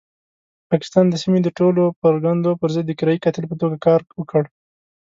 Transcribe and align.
پاکستان 0.71 1.05
د 1.09 1.15
سیمې 1.23 1.39
د 1.43 1.49
ټولو 1.59 1.83
پرګنو 2.01 2.51
پرضد 2.61 2.85
د 2.87 2.91
کرایي 2.99 3.19
قاتل 3.23 3.45
په 3.49 3.55
توګه 3.61 3.77
کار 3.87 3.99
وکړ. 4.19 4.43